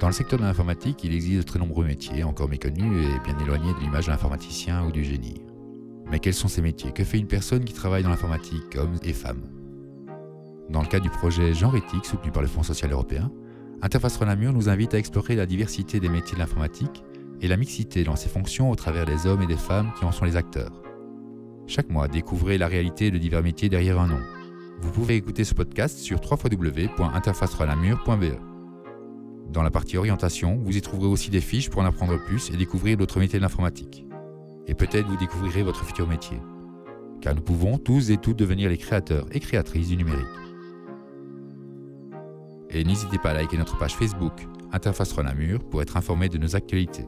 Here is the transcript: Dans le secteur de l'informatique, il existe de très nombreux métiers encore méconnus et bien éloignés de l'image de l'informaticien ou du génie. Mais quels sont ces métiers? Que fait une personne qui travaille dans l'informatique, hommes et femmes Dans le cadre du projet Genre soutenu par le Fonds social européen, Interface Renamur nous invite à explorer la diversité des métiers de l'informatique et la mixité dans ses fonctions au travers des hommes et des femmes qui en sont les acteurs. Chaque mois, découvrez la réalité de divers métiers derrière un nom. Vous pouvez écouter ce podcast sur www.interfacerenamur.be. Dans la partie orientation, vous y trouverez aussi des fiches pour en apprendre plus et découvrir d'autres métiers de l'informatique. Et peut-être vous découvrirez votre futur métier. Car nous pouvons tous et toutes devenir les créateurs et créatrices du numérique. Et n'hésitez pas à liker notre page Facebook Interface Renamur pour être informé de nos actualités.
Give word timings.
Dans 0.00 0.06
le 0.06 0.12
secteur 0.12 0.38
de 0.38 0.44
l'informatique, 0.44 1.02
il 1.02 1.12
existe 1.12 1.38
de 1.38 1.42
très 1.42 1.58
nombreux 1.58 1.84
métiers 1.84 2.22
encore 2.22 2.48
méconnus 2.48 3.04
et 3.04 3.20
bien 3.24 3.36
éloignés 3.40 3.74
de 3.74 3.80
l'image 3.80 4.06
de 4.06 4.12
l'informaticien 4.12 4.84
ou 4.84 4.92
du 4.92 5.04
génie. 5.04 5.42
Mais 6.10 6.20
quels 6.20 6.34
sont 6.34 6.46
ces 6.46 6.62
métiers? 6.62 6.92
Que 6.92 7.02
fait 7.02 7.18
une 7.18 7.26
personne 7.26 7.64
qui 7.64 7.72
travaille 7.72 8.04
dans 8.04 8.10
l'informatique, 8.10 8.76
hommes 8.76 8.98
et 9.02 9.12
femmes 9.12 9.42
Dans 10.70 10.82
le 10.82 10.86
cadre 10.86 11.02
du 11.02 11.10
projet 11.10 11.52
Genre 11.52 11.74
soutenu 12.04 12.30
par 12.30 12.42
le 12.42 12.48
Fonds 12.48 12.62
social 12.62 12.92
européen, 12.92 13.32
Interface 13.82 14.16
Renamur 14.16 14.52
nous 14.52 14.68
invite 14.68 14.94
à 14.94 14.98
explorer 14.98 15.34
la 15.34 15.46
diversité 15.46 15.98
des 15.98 16.08
métiers 16.08 16.34
de 16.34 16.40
l'informatique 16.40 17.02
et 17.40 17.48
la 17.48 17.56
mixité 17.56 18.04
dans 18.04 18.16
ses 18.16 18.28
fonctions 18.28 18.70
au 18.70 18.76
travers 18.76 19.04
des 19.04 19.26
hommes 19.26 19.42
et 19.42 19.48
des 19.48 19.56
femmes 19.56 19.90
qui 19.98 20.04
en 20.04 20.12
sont 20.12 20.24
les 20.24 20.36
acteurs. 20.36 20.80
Chaque 21.66 21.90
mois, 21.90 22.06
découvrez 22.06 22.56
la 22.56 22.68
réalité 22.68 23.10
de 23.10 23.18
divers 23.18 23.42
métiers 23.42 23.68
derrière 23.68 23.98
un 23.98 24.06
nom. 24.06 24.20
Vous 24.80 24.92
pouvez 24.92 25.16
écouter 25.16 25.42
ce 25.42 25.54
podcast 25.54 25.98
sur 25.98 26.20
www.interfacerenamur.be. 26.20 28.57
Dans 29.50 29.62
la 29.62 29.70
partie 29.70 29.96
orientation, 29.96 30.60
vous 30.62 30.76
y 30.76 30.80
trouverez 30.82 31.08
aussi 31.08 31.30
des 31.30 31.40
fiches 31.40 31.70
pour 31.70 31.80
en 31.80 31.86
apprendre 31.86 32.18
plus 32.18 32.50
et 32.50 32.56
découvrir 32.56 32.98
d'autres 32.98 33.18
métiers 33.18 33.38
de 33.38 33.42
l'informatique. 33.42 34.04
Et 34.66 34.74
peut-être 34.74 35.06
vous 35.06 35.16
découvrirez 35.16 35.62
votre 35.62 35.84
futur 35.84 36.06
métier. 36.06 36.38
Car 37.22 37.34
nous 37.34 37.40
pouvons 37.40 37.78
tous 37.78 38.10
et 38.10 38.18
toutes 38.18 38.38
devenir 38.38 38.68
les 38.68 38.76
créateurs 38.76 39.26
et 39.32 39.40
créatrices 39.40 39.88
du 39.88 39.96
numérique. 39.96 40.26
Et 42.70 42.84
n'hésitez 42.84 43.16
pas 43.18 43.30
à 43.30 43.34
liker 43.34 43.56
notre 43.56 43.78
page 43.78 43.94
Facebook 43.94 44.46
Interface 44.70 45.12
Renamur 45.12 45.64
pour 45.64 45.80
être 45.80 45.96
informé 45.96 46.28
de 46.28 46.36
nos 46.36 46.54
actualités. 46.54 47.06